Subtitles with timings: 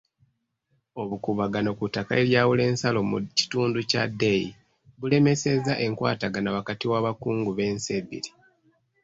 [1.01, 4.45] Obukuubagano ku ttaka eryawula ensalo mu kitundu kya Dei
[4.99, 8.31] bulemesezza enkwatagana wakati w'abakungu b'ensi ebbiri.